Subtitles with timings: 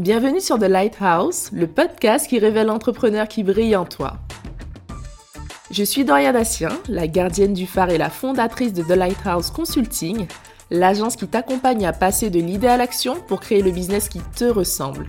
[0.00, 4.14] Bienvenue sur The Lighthouse, le podcast qui révèle l'entrepreneur qui brille en toi.
[5.70, 10.26] Je suis Doria Dassien, la gardienne du phare et la fondatrice de The Lighthouse Consulting,
[10.70, 14.46] l'agence qui t'accompagne à passer de l'idée à l'action pour créer le business qui te
[14.46, 15.06] ressemble.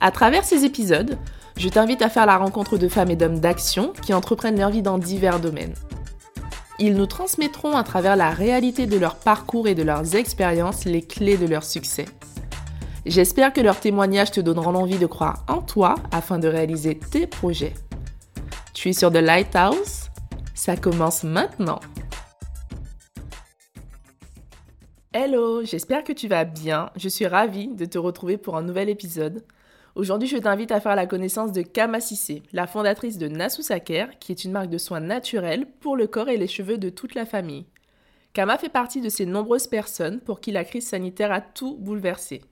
[0.00, 1.18] À travers ces épisodes,
[1.56, 4.82] je t'invite à faire la rencontre de femmes et d'hommes d'action qui entreprennent leur vie
[4.82, 5.74] dans divers domaines.
[6.78, 11.02] Ils nous transmettront à travers la réalité de leur parcours et de leurs expériences les
[11.02, 12.04] clés de leur succès.
[13.04, 17.26] J'espère que leurs témoignages te donneront l'envie de croire en toi afin de réaliser tes
[17.26, 17.74] projets.
[18.74, 20.08] Tu es sur The Lighthouse?
[20.54, 21.80] Ça commence maintenant.
[25.12, 26.90] Hello, j'espère que tu vas bien.
[26.94, 29.42] Je suis ravie de te retrouver pour un nouvel épisode.
[29.96, 34.30] Aujourd'hui, je t'invite à faire la connaissance de Kama Sissé, la fondatrice de Nasusaker, qui
[34.30, 37.26] est une marque de soins naturels pour le corps et les cheveux de toute la
[37.26, 37.66] famille.
[38.32, 42.42] Kama fait partie de ces nombreuses personnes pour qui la crise sanitaire a tout bouleversé.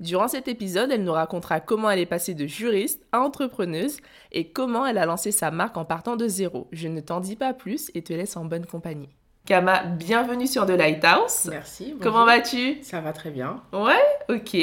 [0.00, 3.98] Durant cet épisode, elle nous racontera comment elle est passée de juriste à entrepreneuse
[4.32, 6.68] et comment elle a lancé sa marque en partant de zéro.
[6.72, 9.10] Je ne t'en dis pas plus et te laisse en bonne compagnie.
[9.44, 11.48] Kama, bienvenue sur The Lighthouse.
[11.50, 11.96] Merci.
[12.00, 12.82] Comment vas-tu?
[12.82, 13.62] Ça va très bien.
[13.74, 14.56] Ouais, ok.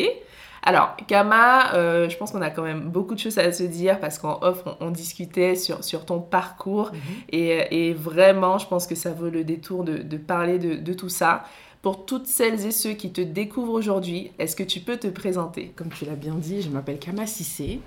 [0.63, 3.99] Alors, Kama, euh, je pense qu'on a quand même beaucoup de choses à se dire
[3.99, 6.99] parce qu'en off, on, discutait sur, sur ton parcours Mhm.
[7.29, 10.93] et, et vraiment, je pense que ça vaut le détour de, de parler de, de
[10.93, 11.43] tout ça.
[11.87, 15.69] Pour toutes celles et ceux qui te découvrent aujourd'hui, est-ce que tu peux te présenter?
[15.77, 17.79] Comme tu l'as bien dit, je m'appelle Kama Sissé.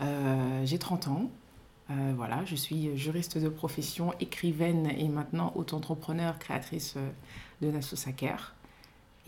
[0.00, 1.30] Euh, J'ai 30 ans.
[1.90, 7.10] Euh, voilà, je suis juriste de profession, écrivaine et maintenant auto-entrepreneur, créatrice euh,
[7.60, 8.54] de Nassau Saker.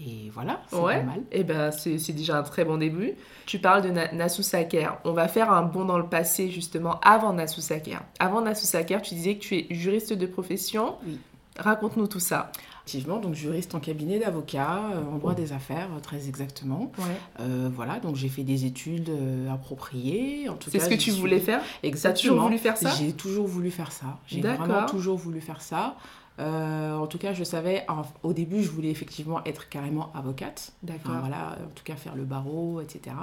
[0.00, 1.00] Et voilà, c'est Ouais.
[1.00, 1.20] pas mal.
[1.30, 3.12] Eh ben, c'est déjà un très bon début.
[3.44, 5.00] Tu parles de Na- Nasu Saker.
[5.04, 8.00] On va faire un bond dans le passé, justement, avant Nasu Saker.
[8.18, 10.94] Avant Nasu Saker, tu disais que tu es juriste de profession.
[11.06, 11.18] Oui.
[11.58, 12.50] Raconte-nous tout ça.
[12.86, 16.90] Effectivement, donc juriste en cabinet d'avocat, euh, en droit des affaires, euh, très exactement.
[16.98, 17.04] Ouais.
[17.40, 20.48] Euh, voilà, donc j'ai fait des études euh, appropriées.
[20.48, 21.62] En tout C'est ce que tu suis- voulais faire?
[21.82, 22.32] Exactement.
[22.34, 22.90] toujours voulu faire ça?
[22.90, 24.18] J'ai toujours voulu faire ça.
[24.26, 24.66] J'ai D'accord.
[24.66, 25.96] vraiment toujours voulu faire ça.
[26.38, 30.72] En tout cas, je savais, en- au début, je voulais effectivement être carrément avocate.
[30.82, 31.12] D'accord.
[31.12, 33.14] Enfin, voilà, en tout cas, faire le barreau, etc.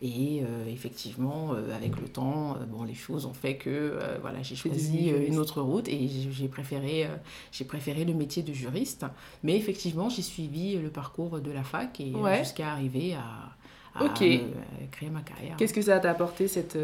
[0.00, 4.42] Et euh, effectivement, euh, avec le temps, euh, bon, les choses ont fait que voilà,
[4.42, 7.08] j'ai choisi une autre route et j'ai préféré,
[7.50, 9.06] j'ai préféré le métier de juriste.
[9.42, 12.38] Mais effectivement, j'ai suivi le parcours de la fac et Ouais.
[12.38, 15.56] jusqu'à arriver à, créer ma carrière.
[15.56, 16.78] Qu'est-ce que ça t'a apporté, cette,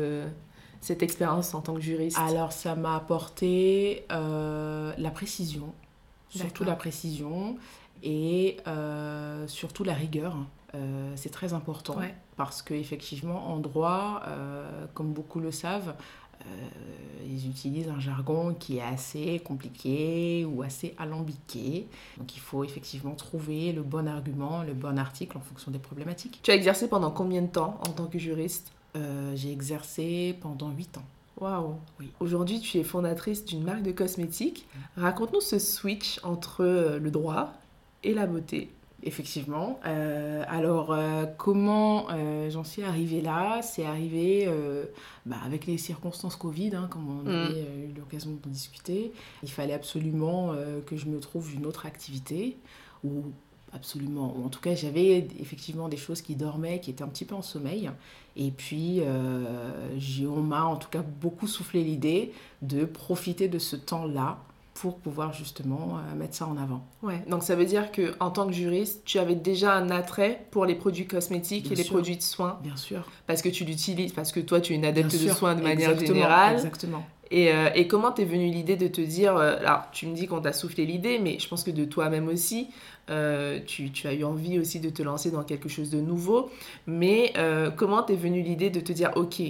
[0.81, 2.19] cette expérience en tant que juriste?
[2.19, 5.73] Alors, ça m'a apporté la précision,
[6.31, 7.59] surtout la précision
[8.03, 8.57] et
[9.47, 10.37] surtout la rigueur.
[10.75, 12.15] Euh, c'est très important Ouais.
[12.37, 15.95] Parce qu'effectivement, en droit, euh, comme beaucoup le savent,
[16.41, 16.47] euh,
[17.27, 21.87] ils utilisent un jargon qui est assez compliqué ou assez alambiqué.
[22.19, 26.41] Donc, il faut effectivement trouver le bon argument, le bon article en fonction des problématiques.
[26.43, 28.73] Tu as exercé pendant combien de temps en tant que juriste?
[28.97, 31.05] Euh, J'ai exercé pendant 8 ans.
[31.41, 32.11] Waouh Oui.
[32.21, 34.69] Aujourd'hui, tu es fondatrice d'une marque de cosmétiques.
[34.97, 37.55] Raconte-nous ce switch entre le droit
[38.05, 38.71] et la beauté.
[39.07, 39.79] Effectivement.
[39.85, 43.61] Euh, alors, euh, comment euh, j'en suis arrivée là?
[43.61, 44.49] C'est arrivé
[45.27, 47.29] bah, avec les circonstances Covid, hein, comme on Mm.
[47.29, 49.13] avait euh, eu l'occasion de discuter.
[49.43, 50.55] Il fallait absolument
[50.87, 52.57] que je me trouve une autre activité,
[53.05, 53.25] ou
[53.75, 57.27] absolument, ou en tout cas, j'avais effectivement des choses qui dormaient, qui étaient un petit
[57.27, 57.91] peu en sommeil.
[58.37, 59.03] Et puis,
[60.27, 62.33] on m'a en tout cas beaucoup soufflé l'idée
[62.63, 64.39] de profiter de ce temps-là
[64.75, 66.85] pour pouvoir justement euh, mettre ça en avant.
[67.03, 70.47] Ouais, donc ça veut dire que en tant que juriste, tu avais déjà un attrait
[70.51, 73.09] pour les produits cosmétiques Bien et les produits de soins Bien sûr.
[73.27, 75.55] parce que tu l'utilises, parce que toi tu es une adepte Bien de sûr, soins
[75.55, 76.55] de manière exactement, générale.
[76.55, 77.05] Exactement.
[77.31, 80.27] Et, euh, et comment t'es venue l'idée de te dire, euh, alors tu me dis
[80.27, 82.69] qu'on t'a soufflé l'idée, mais je pense que de toi-même aussi,
[83.11, 86.51] euh, tu, tu as eu envie aussi de te lancer dans quelque chose de nouveau.
[86.87, 87.33] Mais
[87.77, 89.41] comment t'es venue l'idée de te dire, ok,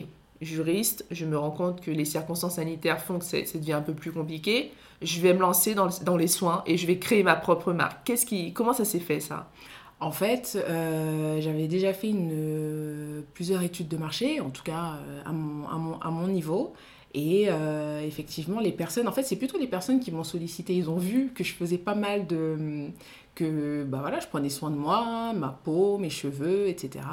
[0.40, 3.94] juriste, je me rends compte que les circonstances sanitaires font que ça devient un peu
[3.94, 4.72] plus compliqué.
[5.02, 7.72] Je vais me lancer dans, le- dans les soins et je vais créer ma propre
[7.72, 8.04] marque.
[8.04, 9.50] Qu'est-ce qui, comment ça s'est fait ça?
[10.00, 14.96] En fait, euh, j'avais déjà fait une, euh, plusieurs études de marché, en tout cas
[15.08, 16.72] euh, à, mon, à, mon, à mon niveau.
[17.16, 17.46] Et
[18.04, 20.74] effectivement, les personnes, en fait, c'est plutôt les personnes qui m'ont sollicité.
[20.74, 22.88] Ils ont vu que je faisais pas mal de.
[23.36, 27.04] que bah voilà, je prenais soin de moi, ma peau, mes cheveux, etc.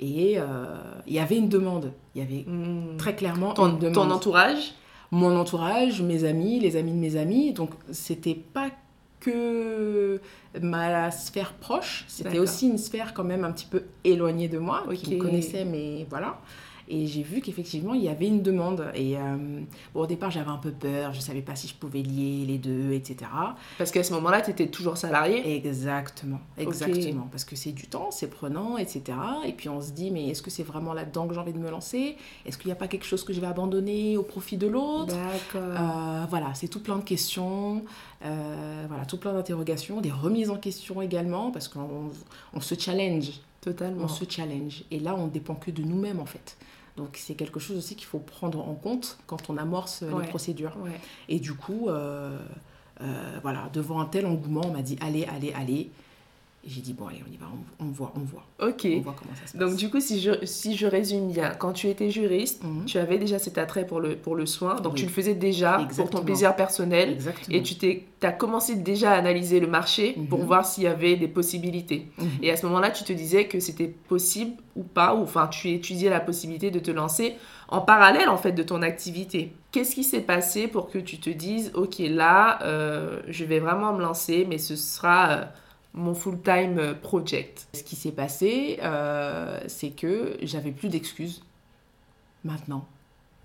[0.00, 0.38] Et
[1.06, 1.92] il y avait une demande.
[2.14, 2.96] Il y avait Hmm.
[2.96, 3.94] très clairement ton, une demande.
[3.94, 4.72] ton entourage?
[5.16, 7.52] Mon entourage, mes amis, les amis de mes amis.
[7.52, 8.70] Donc, c'était pas
[9.20, 10.20] que
[10.60, 14.84] ma sphère proche, c'était aussi une sphère quand même un petit peu éloignée de moi,
[14.94, 15.12] qui Ok.
[15.14, 16.38] me connaissait, mais voilà.
[16.88, 18.90] Et j'ai vu qu'effectivement, il y avait une demande.
[18.94, 19.16] Et
[19.94, 21.12] bon, au départ, j'avais un peu peur.
[21.12, 23.30] Je ne savais pas si je pouvais lier les deux, etc.
[23.78, 25.56] Parce qu'à ce moment-là, tu étais toujours salarié?
[25.56, 26.40] Exactement.
[26.58, 27.28] Exactement.
[27.30, 29.02] Parce que c'est du temps, c'est prenant, etc.
[29.44, 31.58] Et puis on se dit, mais est-ce que c'est vraiment là-dedans que j'ai envie de
[31.58, 32.16] me lancer?
[32.44, 35.14] Est-ce qu'il n'y a pas quelque chose que je vais abandonner au profit de l'autre?
[35.14, 36.26] D'accord.
[36.30, 37.82] voilà, c'est tout plein de questions.
[38.20, 42.10] voilà, tout plein d'interrogations, des remises en question également, parce qu'on
[42.54, 43.30] on se challenge.
[43.60, 44.04] Totalement.
[44.04, 44.84] On se challenge.
[44.92, 46.56] Et là, on dépend que de nous-mêmes, en fait.
[46.96, 50.76] Donc, c'est quelque chose aussi qu'il faut prendre en compte quand on amorce les procédures.
[51.28, 52.38] Et du coup, euh,
[53.02, 55.90] euh, voilà, devant un tel engouement, on m'a dit allez, allez, allez.
[56.68, 57.46] J'ai dit, bon, allez, on y va,
[57.78, 58.44] on, voit, on voit.
[58.58, 58.88] Ok.
[58.96, 59.60] On voit comment ça se passe.
[59.60, 62.86] Donc, du coup, si je, si je résume bien, quand tu étais juriste, mhm.
[62.86, 64.80] tu avais déjà cet attrait pour le, pour le soin.
[64.80, 67.10] Donc, tu le faisais déjà pour ton plaisir personnel.
[67.12, 67.56] Exactement.
[67.56, 70.46] Et tu t'es, as commencé déjà à analyser le marché pour mhm.
[70.46, 72.10] voir s'il y avait des possibilités.
[72.18, 72.28] Mhm.
[72.42, 75.70] Et à ce moment-là, tu te disais que c'était possible ou pas, ou enfin, tu
[75.70, 77.36] étudiais la possibilité de te lancer
[77.68, 79.52] en parallèle, en fait, de ton activité.
[79.70, 83.92] Qu'est-ce qui s'est passé pour que tu te dises, OK, là, euh, je vais vraiment
[83.92, 85.30] me lancer, mais ce sera...
[85.30, 85.44] Euh,
[85.94, 87.68] mon full-time euh, project.
[87.72, 91.42] Ce qui s'est passé, euh, c'est que j'avais plus d'excuses
[92.44, 92.86] maintenant.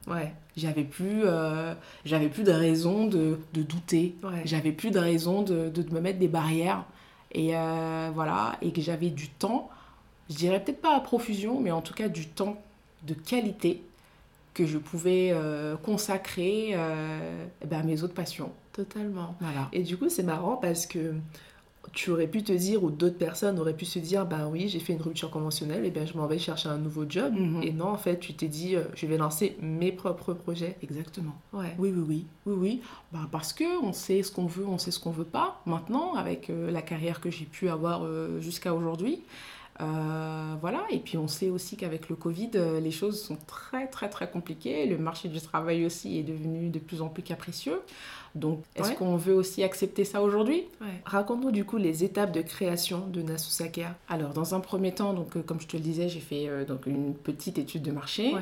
[0.08, 0.34] Ouais.
[0.58, 1.74] J'avais plus, euh,
[2.06, 4.16] j'avais plus de raison de, de douter.
[4.46, 6.84] J'avais plus de raison de, de, me mettre des barrières.
[7.34, 7.54] Et
[8.14, 9.70] voilà, et que j'avais du temps,
[10.30, 12.62] je dirais peut-être pas à profusion, mais en tout cas du temps
[13.04, 13.82] de qualité
[14.54, 15.34] que je pouvais
[15.82, 16.76] consacrer
[17.66, 18.52] ben, à mes autres passions.
[18.74, 19.36] Totalement.
[19.40, 19.70] Voilà.
[19.72, 21.14] Et du coup, c'est marrant parce que
[21.94, 24.80] tu aurais pu te dire, ou d'autres personnes auraient pu se dire, ben oui, j'ai
[24.80, 27.34] fait une rupture conventionnelle, et bien je m'en vais chercher un nouveau job.
[27.34, 27.64] Mhm.
[27.64, 30.78] Et non, en fait, tu t'es dit, euh, je vais lancer mes propres projets.
[30.84, 31.34] Exactement.
[31.54, 31.76] Ouais.
[31.80, 32.26] Oui, oui, oui.
[32.46, 32.82] Oui, oui.
[33.12, 35.62] Ben, parce que on sait ce qu'on veut, on sait ce qu'on veut pas.
[35.66, 39.24] Maintenant, avec euh, la carrière que j'ai pu avoir euh, jusqu'à aujourd'hui.
[39.80, 42.52] voilà, et puis on sait aussi qu'avec le Covid,
[42.84, 44.86] les choses sont très très très compliquées.
[44.86, 47.82] Le marché du travail aussi est devenu de plus en plus capricieux.
[48.36, 50.64] Donc, est-ce qu'on veut aussi accepter ça aujourd'hui?
[51.06, 53.96] Raconte-nous du coup les étapes de création de Nasusaka.
[54.08, 56.66] Alors, dans un premier temps, donc, euh, comme je te le disais, j'ai fait euh,
[56.66, 58.34] donc, une petite étude de marché.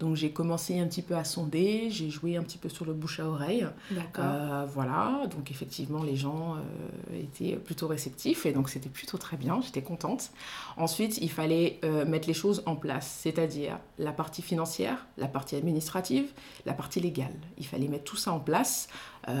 [0.00, 2.92] Donc, j'ai commencé un petit peu à sonder, j'ai joué un petit peu sur le
[2.92, 3.66] bouche à oreille.
[3.90, 4.24] D'accord.
[4.24, 6.56] Euh, voilà, donc effectivement, les gens
[7.14, 10.30] étaient plutôt réceptifs et donc c'était plutôt très bien, j'étais contente.
[10.76, 16.32] Ensuite, il fallait mettre les choses en place, c'est-à-dire la partie financière, la partie administrative,
[16.64, 17.34] la partie légale.
[17.58, 18.88] Il fallait mettre tout ça en place.
[19.28, 19.35] Euh,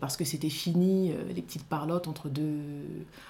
[0.00, 2.60] parce que c'était fini euh, les petites parlottes entre deux,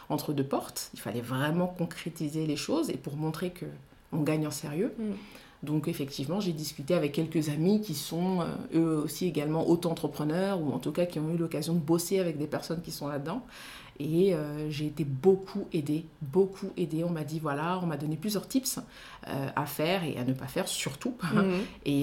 [0.08, 0.90] entre deux portes.
[0.94, 3.66] Il fallait vraiment concrétiser les choses et pour montrer que
[4.12, 4.94] on gagne en sérieux.
[4.98, 5.12] Mm.
[5.64, 8.44] Donc effectivement, j'ai discuté avec quelques amis qui sont euh,
[8.74, 12.38] eux aussi également auto-entrepreneurs ou en tout cas qui ont eu l'occasion de bosser avec
[12.38, 13.42] des personnes qui sont là-dedans.
[14.00, 14.34] Et
[14.68, 17.02] j'ai été beaucoup aidée, beaucoup aidée.
[17.04, 18.78] On m'a dit, voilà, on m'a donné plusieurs tips
[19.24, 21.14] à faire et à ne pas faire surtout.
[21.32, 21.42] Mm.
[21.84, 22.02] et,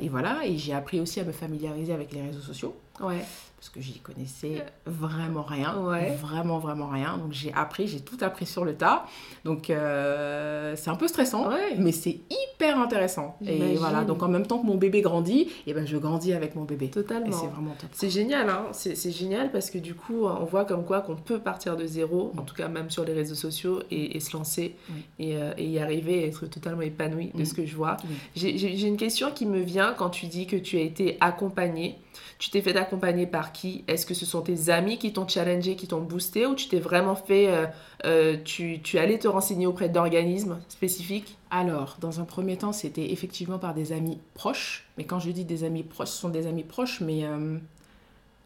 [0.00, 2.76] et, voilà, et j'ai appris aussi à me familiariser avec les réseaux sociaux.
[3.00, 3.24] Ouais.
[3.58, 5.74] Parce que j'y connaissais vraiment rien.
[6.20, 7.18] Vraiment, vraiment rien.
[7.18, 9.04] Donc j'ai appris, j'ai tout appris sur le tas.
[9.44, 13.36] Donc euh, c'est un peu stressant, mais c'est hyper intéressant.
[13.44, 16.32] Et voilà, donc en même temps que mon bébé grandit, et eh ben je grandis
[16.32, 16.88] avec mon bébé.
[16.88, 17.36] Totalement.
[17.36, 17.90] C'est vraiment top.
[17.92, 21.38] C'est génial, hein c'est génial parce que du coup, on voit comme quoi qu'on peut
[21.38, 24.76] partir de zéro, en tout cas même sur les réseaux sociaux, et, se lancer
[25.20, 27.96] euh, et, y arriver, et être totalement épanoui de ce que je vois.
[28.34, 31.98] J'ai une question qui me vient quand tu dis que tu as été accompagnée.
[32.38, 33.84] Tu t'es fait accompagner par qui?
[33.88, 36.78] Est-ce que ce sont tes amis qui t'ont challengé, qui t'ont boosté ou tu t'es
[36.78, 37.66] vraiment fait, euh,
[38.04, 41.36] euh, tu, tu allais te renseigner auprès d'organismes spécifiques?
[41.50, 44.86] Alors, dans un premier temps, c'était effectivement par des amis proches.
[44.96, 47.58] Mais quand je dis des amis proches, ce sont des amis proches, mais euh,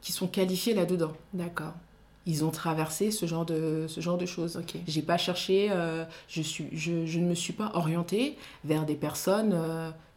[0.00, 1.12] qui sont qualifiés là-dedans.
[1.32, 1.74] D'accord
[2.24, 4.56] ils ont traversé ce genre de, ce genre de choses.
[4.56, 4.80] Okay.
[4.86, 5.72] J'ai pas cherché,
[6.28, 9.60] je, suis, je, je, ne me suis pas orientée vers des personnes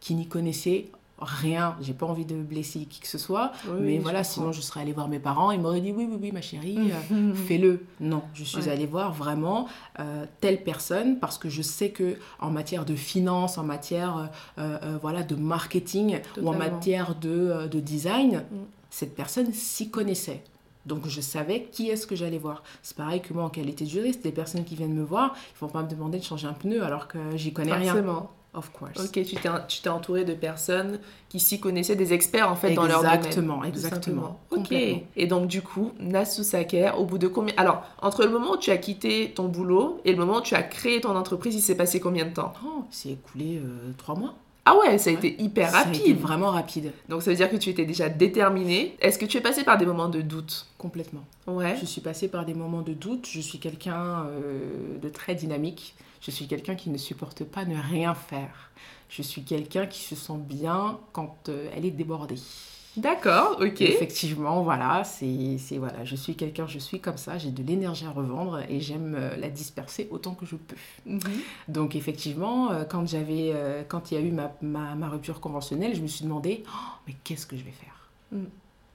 [0.01, 0.85] qui n'y connaissaient
[1.19, 4.81] rien, j'ai pas envie de blesser qui que ce soit, mais voilà, sinon je serais
[4.81, 7.85] allée voir mes parents, ils m'auraient dit oui, oui, oui, ma chérie, euh, fais-le.
[7.99, 9.67] Non, je suis allée voir vraiment
[9.99, 14.97] euh, telle personne parce que je sais que en matière de finance, en matière euh,
[15.01, 18.57] voilà, de marketing ou en matière de, de design, mm.
[18.89, 20.43] cette personne s'y connaissait.
[20.85, 22.61] Donc je savais qui est-ce que j'allais voir.
[22.83, 25.59] C'est pareil que moi en qualité de juriste, les personnes qui viennent me voir, ils
[25.59, 28.13] vont pas me demander de changer un pneu alors que j'y connais Forcément.
[28.13, 28.29] rien.
[28.55, 28.97] Of course.
[29.03, 33.01] Ok, tu t'es entouré de personnes qui s'y connaissaient, des experts en fait dans leur
[33.01, 33.15] domaine.
[33.17, 34.39] Exactement, exactement.
[34.51, 34.71] Ok.
[34.71, 38.57] Et donc du coup, Nasu Saker, au bout de combien Alors, entre le moment où
[38.57, 41.61] tu as quitté ton boulot et le moment où tu as créé ton entreprise, il
[41.61, 42.53] s'est passé combien de temps?
[42.65, 44.35] Oh, C'est écoulé euh, trois mois.
[44.67, 46.01] Ah ouais, ça a été hyper Ça a rapide.
[46.01, 48.95] été vraiment rapide, Donc ça veut dire que tu étais déjà déterminée.
[48.99, 50.65] Est-ce que tu es passée par des moments de doute?
[50.79, 51.23] Complètement.
[51.45, 51.75] Ouais.
[51.79, 53.27] Je suis passée par des moments de doute.
[53.29, 55.93] Je suis quelqu'un euh, de très dynamique.
[56.25, 58.71] Je suis quelqu'un qui ne supporte pas ne rien faire.
[59.09, 62.39] Je suis quelqu'un qui se sent bien quand euh, elle est débordée.
[62.97, 63.81] D'accord, ok.
[63.81, 68.09] Effectivement, voilà, c'est voilà, je suis quelqu'un, je suis comme ça, j'ai de l'énergie à
[68.09, 70.77] revendre et j'aime euh, la disperser autant que je peux.
[71.05, 71.19] Mhm.
[71.67, 73.53] Donc effectivement, euh, quand j'avais,
[73.87, 76.93] quand il y a eu ma, ma, ma rupture conventionnelle, je me suis demandé, Oh,
[77.05, 78.09] mais qu'est-ce que je vais faire?
[78.31, 78.45] Mm.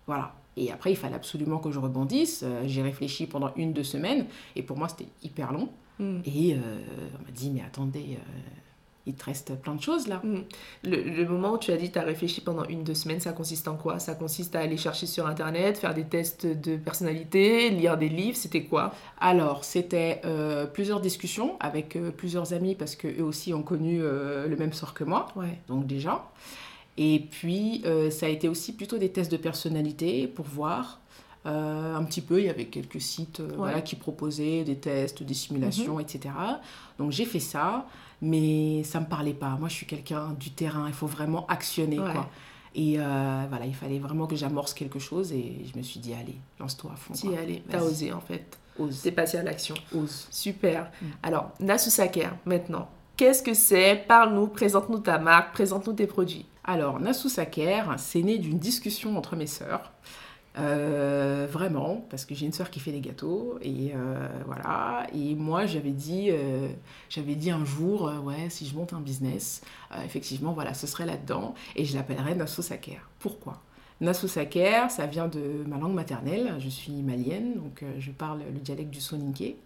[0.09, 0.35] Voilà.
[0.57, 2.45] Et après, il fallait absolument que je rebondisse.
[2.65, 5.69] J'ai réfléchi pendant une, deux semaines et pour moi, c'était hyper long.
[6.01, 6.21] Mm.
[6.25, 6.59] Et euh,
[7.21, 8.51] on m'a dit, mais attendez, euh,
[9.07, 10.21] il te reste plein de choses là.
[10.23, 10.41] Mm.
[10.85, 13.33] Le, le moment où tu as dit tu as réfléchi pendant une, deux semaines, ça
[13.33, 13.99] consiste en quoi?
[13.99, 18.37] Ça consiste à aller chercher sur Internet, faire des tests de personnalité, lire des livres,
[18.37, 18.93] c'était quoi?
[19.21, 24.47] Alors, c'était euh, plusieurs discussions avec euh, plusieurs amis parce qu'eux aussi ont connu euh,
[24.49, 25.27] le même sort que moi.
[25.37, 25.59] Ouais.
[25.69, 26.31] donc déjà.
[26.99, 31.00] Et puis, euh, ça a été aussi plutôt des tests de personnalité pour voir
[31.47, 32.39] euh, un petit peu.
[32.41, 36.35] Il y avait quelques sites euh, voilà, qui proposaient des tests, des simulations, etc.
[36.99, 37.87] Donc j'ai fait ça,
[38.21, 39.57] mais ça ne me parlait pas.
[39.59, 41.99] Moi, je suis quelqu'un du terrain, il faut vraiment actionner.
[41.99, 42.13] Ouais.
[42.13, 42.29] Quoi.
[42.75, 46.15] Et euh, voilà, il fallait vraiment que j'amorce quelque chose et je me suis dit,
[46.15, 47.15] allez, lance-toi à fond.
[47.15, 48.59] Es allé, t'as osé en fait.
[48.79, 49.75] Ose, T'es passé à l'action.
[49.95, 50.29] ose.
[50.31, 50.91] Super.
[51.03, 51.07] Mm.
[51.23, 52.89] Alors, Nasu Saker, maintenant.
[53.17, 54.05] Qu'est-ce que c'est?
[54.09, 56.47] Parle-nous, présente-nous ta marque, présente-nous tes produits.
[56.65, 59.93] Alors, Nasu Saker, c'est né d'une discussion entre mes sœurs.
[60.59, 65.07] Euh, vraiment, parce que j'ai une sœur qui fait des gâteaux et euh, voilà.
[65.15, 66.69] Et moi, j'avais dit, euh,
[67.17, 69.63] dit un jour, ouais, si je monte un business,
[70.05, 72.99] effectivement, voilà, ce serait là-dedans et je l'appellerais Nasu Saker.
[73.21, 73.63] Pourquoi?
[74.01, 76.57] Nasu Saker, ça vient de ma langue maternelle.
[76.59, 79.57] Je suis malienne, donc je parle le dialecte du Soninké.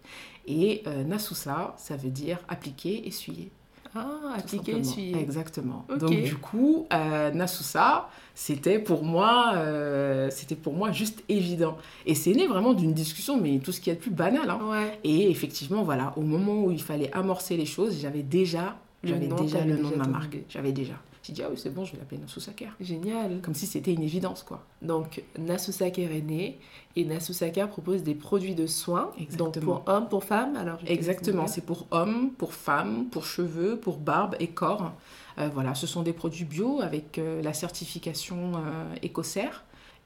[0.45, 3.49] Et Nasusa, ça veut dire appliquer, essuyer.
[3.95, 5.17] Ah, appliquer, essuyer.
[5.17, 5.85] Exactement.
[5.99, 11.77] Donc du coup, euh, Nasusa, c'était pour moi, euh, c'était pour moi juste évident.
[12.05, 14.49] Et c'est né vraiment d'une discussion, mais tout ce qui est de plus banal.
[14.49, 14.59] hein.
[14.69, 14.99] Ouais.
[15.03, 19.27] Et effectivement, voilà, au moment où il fallait amorcer les choses, j'avais déjà, Le j'avais
[19.27, 20.37] nom, déjà le nom de ma marque.
[20.49, 20.95] J'avais déjà.
[21.25, 22.73] J'ai dit ah oui c'est bon, je vais l'appeler Nasusa Care.
[22.79, 23.41] Génial.
[23.41, 24.63] Comme si c'était une évidence quoi.
[24.83, 26.59] Donc, Nasu Saker est né
[26.95, 29.11] et Nasu Saker propose des produits de soins.
[29.17, 29.77] Donc, Exactement.
[29.77, 30.55] pour hommes, pour femmes.
[30.55, 34.93] Alors, Exactement, c'est pour hommes, pour femmes, pour cheveux, pour barbe et corps.
[35.39, 39.63] Euh, voilà, ce sont des produits bio avec euh, la certification euh, Écossaire.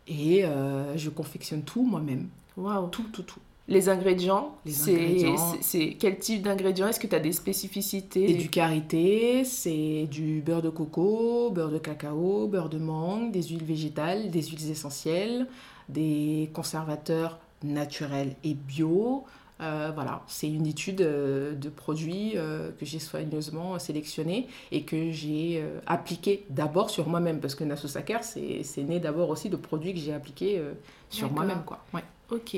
[0.08, 2.30] Et euh, je confectionne tout moi-même.
[2.58, 2.88] Waouh.
[2.88, 3.40] Tout, tout, tout.
[3.70, 6.88] Les ingrédients, c'est- c'est c'est quel type d'ingrédients?
[6.88, 8.32] Est-ce que tu as des spécificités?
[8.32, 13.44] Et du karité, c'est du beurre de coco, beurre de cacao, beurre de mangue, des
[13.44, 15.48] huiles végétales, des huiles essentielles,
[15.88, 19.26] des conservateurs naturels et bio.
[19.62, 25.12] Euh, voilà, c'est une étude euh, de produits euh, que j'ai soigneusement sélectionné et que
[25.12, 29.50] j'ai euh, appliqué d'abord sur moi-même parce que Nasu Saker, c'est c'est né d'abord aussi
[29.50, 30.62] de produits que j'ai appliqués
[31.10, 31.64] sur moi-même.
[31.66, 31.84] quoi.
[31.94, 32.04] Ouais.
[32.32, 32.56] Ok.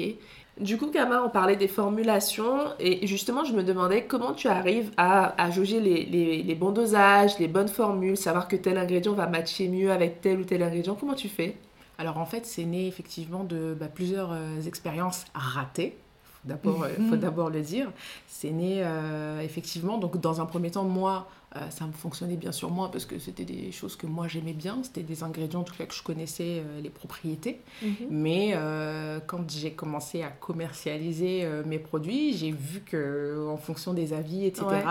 [0.60, 4.92] Du coup, Kama, on parlait des formulations et justement, je me demandais comment tu arrives
[4.98, 9.70] à, à jauger les, bons dosages, les bonnes formules, savoir que tel ingrédient va matcher
[9.70, 10.96] mieux avec tel ou tel ingrédient.
[10.96, 11.58] Comment tu fais?
[11.98, 15.98] Alors en fait, c'est né effectivement de bah, plusieurs euh, expériences ratées.
[16.44, 17.10] D'abord, il Mhm.
[17.10, 17.92] faut d'abord le dire.
[18.28, 22.52] C'est né euh, effectivement, donc dans un premier temps, moi, euh, ça me fonctionnait bien
[22.52, 24.80] sur moi parce que c'était des choses que moi j'aimais bien.
[24.84, 27.62] C'était des ingrédients, en tout cas, que je connaissais euh, les propriétés.
[28.10, 33.94] Mais euh, quand j'ai commencé à commercialiser euh, mes produits, j'ai vu que en fonction
[33.94, 34.84] des avis, etc., Ouais.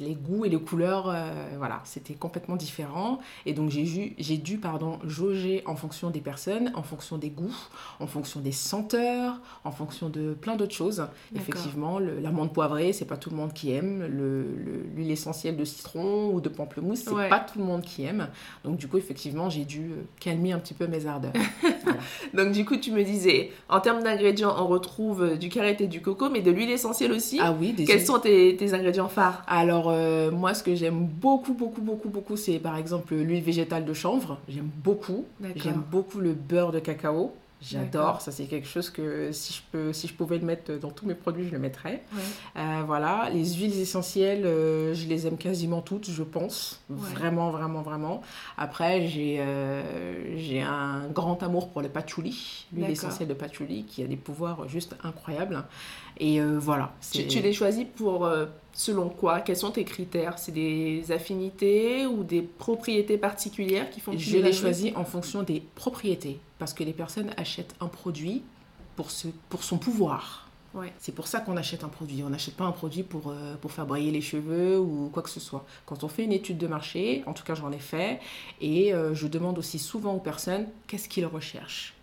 [0.00, 3.18] Les goûts et les couleurs, euh, voilà, c'était complètement différent.
[3.46, 7.30] Et donc j'ai dû, j'ai dû pardon, jauger en fonction des personnes, en fonction des
[7.30, 7.54] goûts,
[8.00, 11.06] en fonction des senteurs, en fonction de plein d'autres choses.
[11.34, 14.00] Effectivement, l'amande poivrée, c'est pas tout le monde qui aime.
[14.06, 17.28] Le- le- L'huile essentielle de citron ou de pamplemousse, c'est Ouais.
[17.28, 18.28] pas tout le monde qui aime.
[18.64, 21.32] Donc du coup, effectivement, j'ai dû euh, calmer un petit peu mes ardeurs.
[21.84, 22.00] Voilà.
[22.34, 26.02] Donc, du coup, tu me disais, en termes d'ingrédients, on retrouve euh, du karité, du
[26.02, 27.38] coco, mais de l'huile essentielle aussi.
[27.40, 29.42] Ah oui, des Quels sont tes, tes ingrédients phares?
[29.46, 33.84] Alors, euh, moi, ce que j'aime beaucoup, beaucoup, beaucoup, beaucoup, c'est par exemple l'huile végétale
[33.84, 34.38] de chanvre.
[34.48, 35.24] J'aime beaucoup.
[35.56, 37.34] J'aime beaucoup le beurre de cacao.
[37.60, 38.20] J'adore.
[38.20, 41.06] Ça, c'est quelque chose que si je, peux, si je pouvais le mettre dans tous
[41.06, 42.04] mes produits, je le mettrais.
[42.12, 42.20] Ouais.
[42.56, 43.28] Euh, voilà.
[43.32, 46.80] Les huiles essentielles, euh, je les aime quasiment toutes, je pense.
[46.88, 46.96] Ouais.
[47.14, 48.22] Vraiment, vraiment, vraiment.
[48.56, 54.06] Après, j'ai euh, un grand amour pour le patchouli, l'huile essentielle de patchouli, qui a
[54.06, 55.64] des pouvoirs juste incroyables.
[56.20, 56.92] Et voilà.
[57.12, 58.28] Tu, tu les choisis pour
[58.78, 60.38] selon quoi Quels sont tes critères?
[60.38, 65.42] C'est des affinités ou des propriétés particulières qui font que Je les choisis en fonction
[65.42, 68.42] des propriétés, parce que les personnes achètent un produit
[68.94, 70.48] pour, ce, pour son pouvoir.
[70.74, 70.92] Ouais.
[70.98, 72.22] C'est pour ça qu'on achète un produit.
[72.22, 75.30] On n'achète pas un produit pour, euh, pour faire briller les cheveux ou quoi que
[75.30, 75.66] ce soit.
[75.84, 78.20] Quand on fait une étude de marché, en tout cas j'en ai fait,
[78.60, 81.94] et euh, je demande aussi souvent aux personnes qu'est-ce qu'ils recherchent.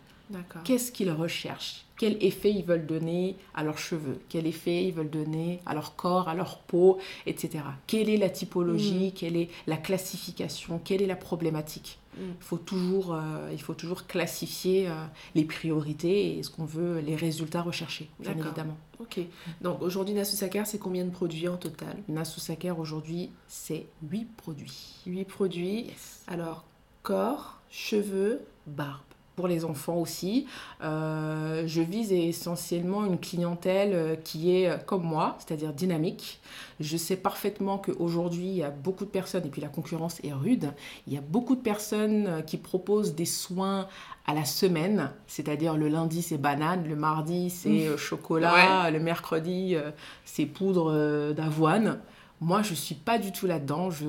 [0.64, 1.86] Qu'est-ce qu'ils recherchent?
[1.98, 4.20] Quel effet ils veulent donner à leurs cheveux?
[4.28, 7.64] Quel effet ils veulent donner à leur corps, à leur peau, etc.
[7.88, 9.08] Quelle est la typologie?
[9.08, 9.12] Mm.
[9.12, 10.80] Quelle est la classification?
[10.84, 12.00] Quelle est la problématique?
[12.18, 12.22] Mm.
[12.40, 14.94] il, faut toujours, euh, il faut toujours classifier euh,
[15.36, 18.78] les priorités et ce qu'on veut, les résultats recherchés, bien évidemment.
[19.00, 19.20] Ok.
[19.62, 21.98] Donc aujourd'hui, Nasu c'est combien de produits en total?
[22.08, 22.40] Nasu
[22.78, 24.96] aujourd'hui, c'est 8 produits.
[25.06, 25.88] 8 produits.
[26.28, 26.64] Alors,
[27.04, 29.05] corps, cheveux, barbe
[29.36, 30.48] pour les enfants aussi.
[30.84, 36.40] Euh, je vise essentiellement une clientèle euh, qui est euh, comme moi, c'est-à-dire dynamique.
[36.80, 40.34] Je sais parfaitement qu'aujourd'hui, il y a beaucoup de personnes, et puis la concurrence est
[40.34, 40.72] rude,
[41.08, 43.88] il y a beaucoup de personnes qui proposent des soins
[44.28, 49.78] à la semaine, c'est-à-dire le lundi c'est banane, le mardi c'est chocolat, le mercredi
[50.26, 52.00] c'est poudre d'avoine.
[52.42, 53.90] Moi, je ne suis pas du tout là-dedans.
[53.90, 54.06] Je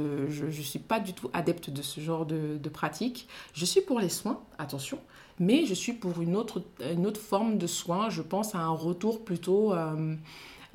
[0.46, 3.28] ne suis pas du tout adepte de ce genre de, de pratique.
[3.54, 4.98] Je suis pour les soins, attention,
[5.38, 8.10] mais je suis pour une autre, une autre forme de soins.
[8.10, 10.14] Je pense à un retour plutôt euh,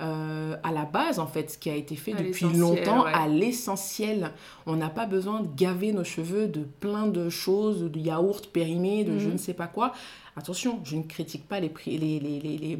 [0.01, 4.31] euh, à la base, en fait, ce qui a été fait depuis longtemps, à l'essentiel.
[4.65, 9.03] On n'a pas besoin de gaver nos cheveux de plein de choses, de yaourts périmés,
[9.03, 9.34] de je mhm.
[9.34, 9.93] ne sais pas quoi.
[10.38, 12.77] Attention, je ne critique pas les, les, les,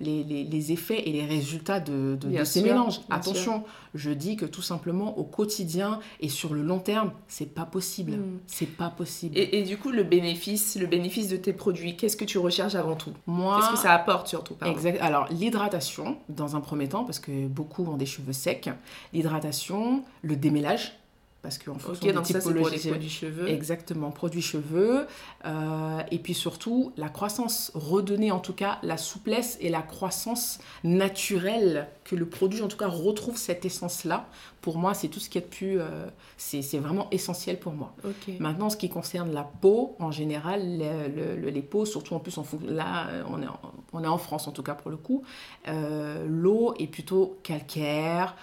[0.00, 3.00] les, les effets et les résultats de, de, ces mélanges.
[3.10, 7.64] Attention, je dis que tout simplement au quotidien et sur le long terme, c'est pas
[7.64, 8.12] possible.
[8.12, 8.40] Mm.
[8.46, 9.36] C'est pas possible.
[9.36, 12.76] Et, et, du coup, le bénéfice, le bénéfice de tes produits, qu'est-ce que tu recherches
[12.76, 13.12] avant tout?
[13.26, 15.00] Moi, qu'est-ce que ça apporte surtout Exact.
[15.00, 18.70] Alors l'hydratation dans un premier temps, parce que beaucoup ont des cheveux secs.
[19.12, 20.92] L'hydratation, le démêlage
[21.44, 23.48] parce qu'en fonction okay, des typologies ça, produits cheveux.
[23.48, 25.06] Exactement, produits cheveux.
[25.44, 30.58] Euh, et puis surtout, la croissance, redonner en tout cas la souplesse et la croissance
[30.84, 34.26] naturelle, que le produit en tout cas retrouve cette essence-là.
[34.62, 35.78] Pour moi, c'est tout ce qui est plus...
[35.78, 36.06] Euh,
[36.38, 37.94] c'est vraiment essentiel pour moi.
[38.38, 43.08] Maintenant, ce qui concerne la peau, en général, les peaux, surtout en plus, en, là,
[43.28, 43.60] on est, en,
[43.92, 45.22] on est en France en tout cas pour le coup,
[45.68, 48.34] euh, l'eau est plutôt calcaire,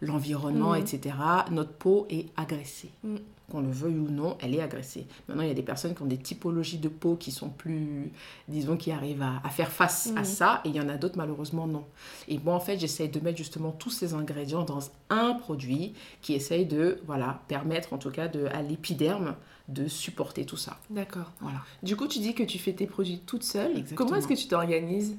[0.00, 0.76] l'environnement, mm.
[0.76, 1.14] etc.
[1.50, 2.90] Notre peau est agressée.
[3.02, 3.16] Mm.
[3.50, 5.06] Qu'on le veuille ou non, elle est agressée.
[5.26, 8.12] Maintenant, il y a des personnes qui ont des typologies de peau qui sont plus,
[8.46, 10.24] disons, qui arrivent à, faire face à mm.
[10.24, 11.84] ça, et il y en a d'autres, malheureusement, non.
[12.28, 16.34] Et moi, en fait, j'essaye de mettre justement tous ces ingrédients dans un produit qui
[16.34, 19.34] essaye de, voilà, permettre en tout cas de, à l'épiderme
[19.68, 20.78] de supporter tout ça.
[20.90, 21.30] D'accord.
[21.40, 21.60] Voilà.
[21.82, 23.84] Du coup, tu dis que tu fais tes produits toute seule.
[23.94, 25.16] Comment est-ce que tu t'organises?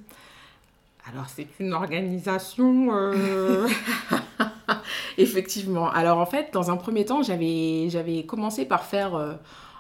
[1.11, 2.89] Alors, c'est une organisation...
[2.93, 3.67] Euh,
[5.23, 5.89] Effectivement.
[5.89, 9.33] Alors en fait, dans un premier temps, j'avais, j'avais commencé par faire euh,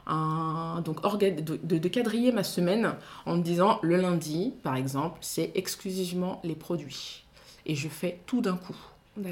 [0.05, 5.51] un, donc de, de, quadriller ma semaine en me disant le lundi, par exemple, c'est
[5.55, 7.23] exclusivement les produits.
[7.65, 8.75] Et je fais tout d'un coup.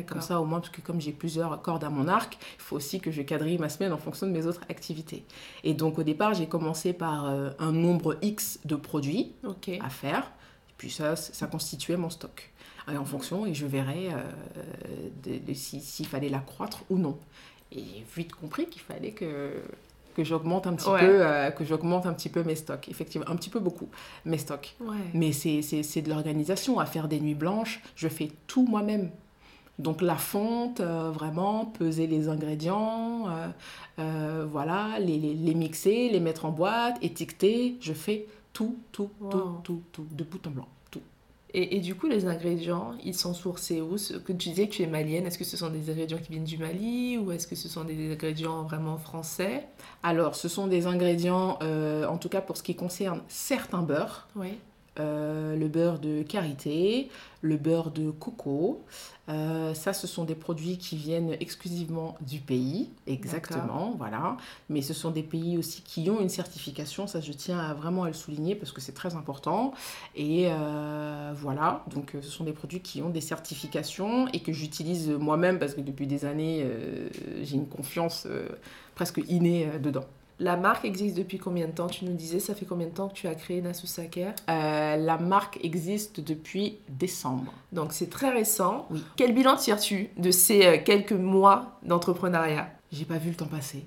[0.06, 2.76] Comme ça, au moins, parce que comme j'ai plusieurs cordes à mon arc, il faut
[2.76, 5.24] aussi que je quadrille ma semaine en fonction de mes autres activités.
[5.64, 9.32] Et donc, au départ, j'ai commencé par euh, un nombre X de produits
[9.82, 10.24] à faire.
[10.70, 12.52] Et puis ça, ça constituait mon stock
[12.96, 14.10] en fonction et je verrai
[15.28, 17.18] euh, s'il fallait l'accroître ou non.
[17.72, 19.52] Et j'ai vite compris qu'il fallait que
[20.16, 23.36] que j'augmente un petit peu euh, que j'augmente un petit peu mes stocks effectivement un
[23.36, 23.88] petit peu beaucoup
[24.26, 24.76] mes stocks
[25.14, 29.12] mais c'est de l'organisation à faire des nuits blanches je fais tout moi-même
[29.78, 33.28] donc la fonte, euh, vraiment, peser les ingrédients,
[33.98, 37.78] voilà, les, les, mixer, les mettre en boîte, étiqueter.
[37.80, 40.68] Je fais tout, tout, tout, tout, tout, de bout en blanc.
[41.60, 43.96] Et, du coup, les ingrédients, ils sont sourcés où?
[43.96, 46.44] Que Tu disais que tu es malienne, est-ce que ce sont des ingrédients qui viennent
[46.44, 49.66] du Mali ou est-ce que ce sont des ingrédients vraiment français?
[50.04, 54.28] Alors, ce sont des ingrédients, euh, en tout cas pour ce qui concerne certains beurres.
[54.36, 54.60] Oui.
[55.00, 57.10] Euh, le beurre de karité,
[57.42, 58.84] le beurre de coco.
[59.30, 64.38] Euh, ça, ce sont des produits qui viennent exclusivement du pays, exactement, voilà.
[64.70, 68.04] Mais ce sont des pays aussi qui ont une certification, ça je tiens à vraiment
[68.04, 69.74] à le souligner parce que c'est très important.
[70.16, 75.10] Et euh, voilà, donc ce sont des produits qui ont des certifications et que j'utilise
[75.10, 76.66] moi-même parce que depuis des années,
[77.42, 78.28] j'ai une confiance
[78.96, 80.06] presque innée dedans.
[80.40, 81.88] La marque existe depuis combien de temps?
[81.88, 85.18] Tu nous disais, ça fait combien de temps que tu as créé Nasu euh, La
[85.18, 87.52] marque existe depuis décembre.
[87.72, 88.88] Donc c'est très récent.
[89.16, 92.70] Quel bilan tires-tu de ces euh, quelques mois d'entrepreneuriat?
[92.92, 93.84] J'ai pas vu le temps passer.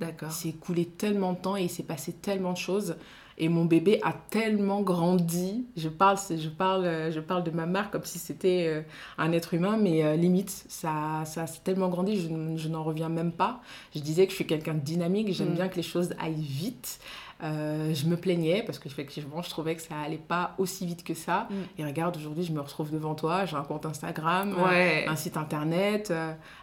[0.00, 0.32] D'accord.
[0.32, 2.96] C'est coulé tellement de temps et il s'est passé tellement de choses.
[3.38, 5.66] Et mon bébé a tellement grandi.
[5.76, 8.82] Je parle, je parle, je parle de ma marque comme si c'était euh,
[9.18, 13.08] un être humain, mais euh, limite, ça, ça a tellement grandi, je, je n'en reviens
[13.08, 13.60] même pas.
[13.94, 15.56] Je disais que je suis quelqu'un de dynamique, j'aime mm.
[15.56, 16.98] bien que les choses aillent vite.
[17.42, 21.12] Euh, je me plaignais parce qu'effectivement, je trouvais que ça allait pas aussi vite que
[21.12, 21.48] ça.
[21.50, 21.54] Mm.
[21.80, 23.44] Et regarde, aujourd'hui, je me retrouve devant toi.
[23.44, 26.10] J'ai un compte Instagram, un site internet.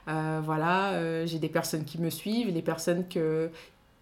[0.07, 3.51] voilà, j'ai des personnes qui me suivent, les personnes que,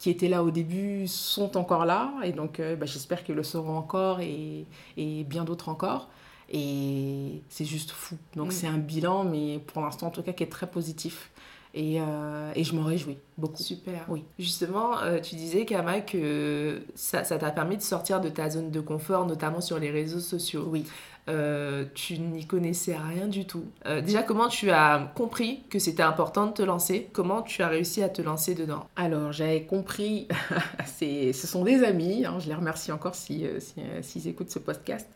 [0.01, 2.11] qui étaient là au début sont encore là.
[2.23, 4.65] Et donc, euh, bah, j'espère qu'ils le seront encore et,
[4.97, 6.09] et bien d'autres encore.
[6.49, 8.17] Et c'est juste fou.
[8.35, 8.51] Donc, mm.
[8.51, 11.29] c'est un bilan, mais pour l'instant, en tout cas, qui est très positif.
[11.73, 13.61] Et, euh, et, je m'en réjouis beaucoup.
[13.61, 14.05] Super.
[14.09, 14.25] Oui.
[14.37, 18.81] Justement, euh, tu disais, Kama, que ça t'a permis de sortir de ta zone de
[18.81, 20.67] confort, notamment sur les réseaux sociaux.
[20.67, 20.85] Oui.
[21.29, 23.65] Euh, tu n'y connaissais rien du tout.
[23.85, 27.09] Euh, déjà, comment tu as compris que c'était important de te lancer?
[27.13, 28.87] Comment tu as réussi à te lancer dedans?
[28.95, 30.27] Alors, j'avais compris,
[30.99, 35.07] ce sont des amis, hein, je les remercie encore s'ils euh, si, écoutent ce podcast,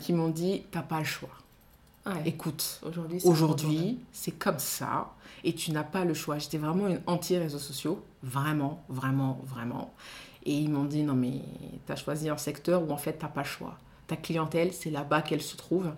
[0.00, 1.41] qui m'ont dit, t'as pas le choix.
[2.24, 2.80] Écoute,
[3.24, 5.12] aujourd'hui, c'est comme ça
[5.44, 6.38] et tu n'as pas le choix.
[6.38, 9.92] J'étais vraiment une anti-réseaux sociaux, vraiment, vraiment, vraiment.
[10.44, 11.40] Et ils m'ont dit, non mais
[11.86, 14.72] tu as choisi un secteur où en fait, tu n'as pas le choix ta clientèle,
[14.72, 15.90] c'est là-bas qu'elle se trouve.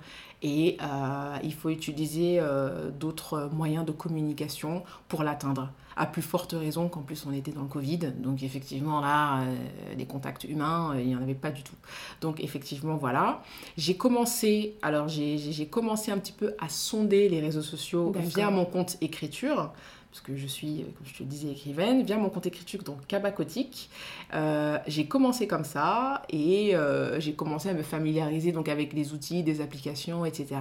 [0.42, 5.70] Et euh, il faut utiliser euh, d'autres moyens de communication pour l'atteindre.
[5.96, 8.12] À plus forte raison qu'en plus on était dans le Covid.
[8.18, 11.76] Donc effectivement là, euh, des contacts humains, il n'y en avait pas du tout.
[12.20, 13.42] Donc effectivement voilà.
[13.76, 18.64] J'ai commencé, alors j'ai commencé un petit peu à sonder les réseaux sociaux via mon
[18.64, 19.72] compte écriture
[20.14, 22.84] parce que je suis, euh, comme je te le disais, écrivaine, via mon compte écriture,
[22.84, 23.90] donc Kabakotique.
[24.32, 29.12] Euh, j'ai commencé comme ça et euh, j'ai commencé à me familiariser donc avec les
[29.12, 30.60] outils, des applications, etc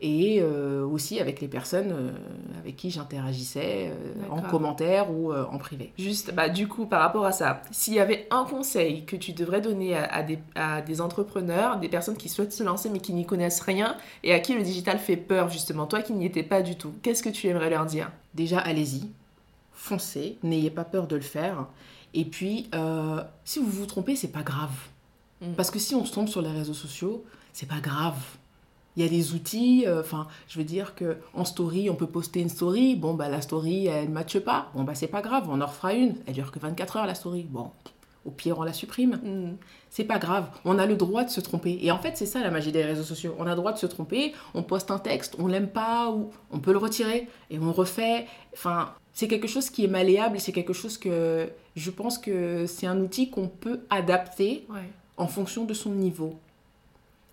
[0.00, 2.10] et euh, aussi avec les personnes euh,
[2.58, 5.92] avec qui j'interagissais euh, en commentaire ou en privé.
[5.98, 9.32] Juste, bah, du coup, par rapport à ça, s'il y avait un conseil que tu
[9.32, 13.12] devrais donner à, des, à, des, entrepreneurs, des personnes qui souhaitent se lancer mais qui
[13.12, 16.42] n'y connaissent rien et à qui le digital fait peur, justement, toi qui n'y étais
[16.42, 18.10] pas du tout, qu'est-ce que tu aimerais leur dire?
[18.34, 19.08] Déjà, allez-y,
[19.72, 21.66] foncez, n'ayez pas peur de le faire.
[22.14, 22.70] Et puis,
[23.44, 24.72] si vous vous trompez, c'est pas grave.
[25.40, 25.52] Mm.
[25.56, 28.16] Parce que si on se trompe sur les réseaux sociaux, c'est pas grave
[28.96, 32.06] il y a des outils, euh, enfin, je veux dire que en story, on peut
[32.06, 32.96] poster une story.
[32.96, 34.70] Bon, bah, la story, elle ne matche pas.
[34.74, 36.16] Bon, bah, c'est pas grave, on en refera une.
[36.26, 37.46] Elle dure que 24 heures, la story.
[37.48, 37.70] Bon,
[38.24, 39.20] au pire, on la supprime.
[39.22, 39.56] Mm.
[39.88, 40.48] C'est pas grave.
[40.64, 41.78] On a le droit de se tromper.
[41.80, 43.34] Et en fait, c'est ça la magie des réseaux sociaux.
[43.38, 44.34] On a le droit de se tromper.
[44.54, 48.26] On poste un texte, on l'aime pas, ou on peut le retirer et on refait.
[48.52, 50.38] Enfin, c'est quelque chose qui est malléable.
[50.40, 54.66] C'est quelque chose que je pense que c'est un outil qu'on peut adapter
[55.16, 56.38] en fonction de son niveau.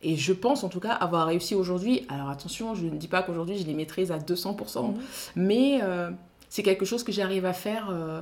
[0.04, 2.06] Et je pense en tout cas avoir réussi aujourd'hui.
[2.10, 4.96] Alors attention, je ne dis pas qu'aujourd'hui je les maîtrise à 200%, mhm.
[5.36, 6.12] mais euh,
[6.50, 8.22] c'est quelque chose que j'arrive à faire euh,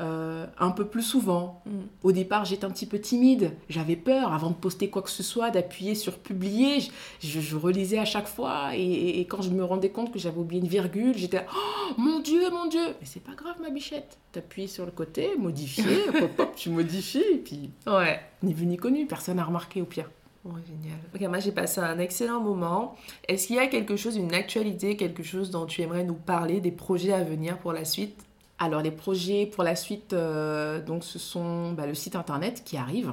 [0.00, 1.62] euh, un peu plus souvent.
[1.66, 1.86] Mhm.
[2.02, 5.22] Au départ, j'étais un petit peu timide, j'avais peur avant de poster quoi que ce
[5.22, 6.78] soit, d'appuyer sur publier.
[7.20, 10.68] Je, relisais à chaque fois et, quand je me rendais compte que j'avais oublié une
[10.68, 14.18] virgule, j'étais oh mon Dieu, mon Dieu Mais c'est pas grave, ma bichette.
[14.32, 18.76] T'appuies sur le côté, modifier, pop, pop, tu modifies, et puis ouais, ni vu ni
[18.76, 20.08] connu, personne n'a remarqué au pire.
[20.44, 20.98] Oh, génial.
[21.14, 22.96] Ok, moi j'ai passé un excellent moment.
[23.28, 26.60] Est-ce qu'il y a quelque chose, une actualité, quelque chose dont tu aimerais nous parler,
[26.60, 28.24] des projets à venir pour la suite?
[28.58, 32.76] Alors les projets pour la suite, euh, donc ce sont bah, le site internet qui
[32.76, 33.12] arrive,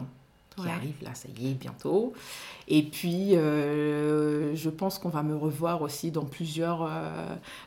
[0.62, 2.13] qui arrive là, ça y est, bientôt.
[2.67, 6.88] Et puis, euh, je pense qu'on va me revoir aussi dans plusieurs,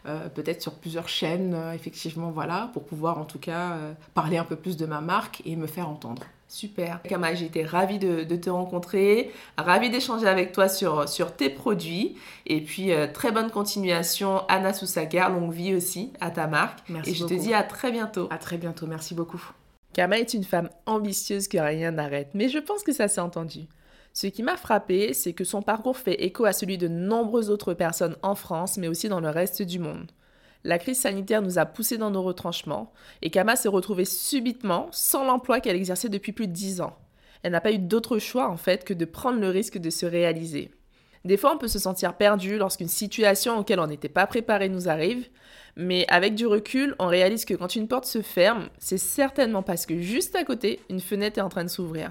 [0.06, 3.76] euh, peut-être sur plusieurs chaînes, effectivement, voilà, pour pouvoir en tout cas
[4.14, 6.22] parler un peu plus de ma marque et me faire entendre.
[6.52, 7.00] Super.
[7.04, 12.18] Kama, j'ai été ravie de, te rencontrer, ravie d'échanger avec toi sur, sur tes produits.
[12.44, 16.80] Et puis, euh, très bonne continuation, Anna Soussaker, longue vie aussi à ta marque.
[16.90, 18.28] Merci Et je te dis à très bientôt.
[18.30, 19.42] À très bientôt, merci beaucoup.
[19.92, 23.66] Kama est une femme ambitieuse que rien n'arrête, mais je pense que ça s'est entendu.
[24.14, 27.74] Ce qui m'a frappé, c'est que son parcours fait écho à celui de nombreuses autres
[27.74, 30.10] personnes en France, mais aussi dans le reste du monde.
[30.64, 35.24] La crise sanitaire nous a poussés dans nos retranchements et Kama s'est retrouvée subitement sans
[35.24, 36.96] l'emploi qu'elle exerçait depuis plus de dix ans.
[37.42, 40.06] Elle n'a pas eu d'autre choix en fait que de prendre le risque de se
[40.06, 40.70] réaliser.
[41.24, 44.88] Des fois, on peut se sentir perdu lorsqu'une situation auquel on n'était pas préparé nous
[44.88, 45.28] arrive,
[45.76, 49.86] mais avec du recul, on réalise que quand une porte se ferme, c'est certainement parce
[49.86, 52.10] que juste à côté, une fenêtre est en train de s'ouvrir.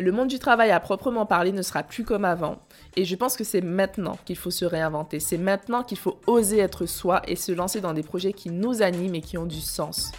[0.00, 2.60] Le monde du travail à proprement parler ne sera plus comme avant.
[2.94, 5.18] Et je pense que c'est maintenant qu'il faut se réinventer.
[5.18, 8.82] C'est maintenant qu'il faut oser être soi et se lancer dans des projets qui nous
[8.82, 10.12] animent et qui ont du sens.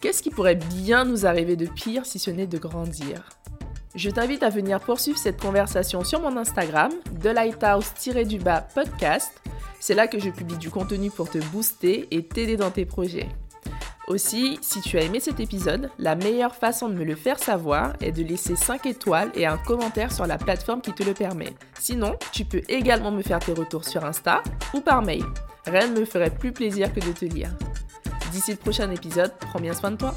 [0.00, 3.35] Qu'est-ce qui pourrait bien nous arriver de pire si ce n'est de grandir?
[3.96, 9.32] Je t'invite à venir poursuivre cette conversation sur mon Instagram, The Lighthouse-du-bas podcast.
[9.80, 13.30] C'est là que je publie du contenu pour te booster et t'aider dans tes projets.
[14.06, 17.94] Aussi, si tu as aimé cet épisode, la meilleure façon de me le faire savoir
[18.02, 21.54] est de laisser 5 étoiles et un commentaire sur la plateforme qui te le permet.
[21.80, 24.42] Sinon, tu peux également me faire tes retours sur Insta
[24.74, 25.24] ou par mail.
[25.64, 27.50] Rien ne me ferait plus plaisir que de te lire.
[28.30, 30.14] D'ici le prochain épisode, prends bien soin de toi.